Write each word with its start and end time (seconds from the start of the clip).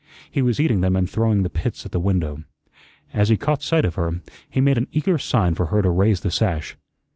He 0.31 0.41
was 0.41 0.59
eating 0.59 0.81
them 0.81 0.95
and 0.95 1.07
throwing 1.07 1.43
the 1.43 1.49
pits 1.51 1.85
at 1.85 1.91
the 1.91 1.99
window. 1.99 2.41
As 3.13 3.29
he 3.29 3.37
caught 3.37 3.61
sight 3.61 3.85
of 3.85 3.93
her, 3.93 4.19
he 4.49 4.59
made 4.59 4.79
an 4.79 4.87
eager 4.91 5.19
sign 5.19 5.53
for 5.53 5.67
her 5.67 5.83
to 5.83 5.91
raise 5.91 6.21
the 6.21 6.31
sash. 6.31 6.75